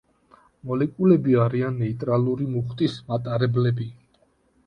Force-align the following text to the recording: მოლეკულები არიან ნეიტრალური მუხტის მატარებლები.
მოლეკულები 0.69 1.35
არიან 1.41 1.77
ნეიტრალური 1.83 2.47
მუხტის 2.55 2.95
მატარებლები. 3.13 3.87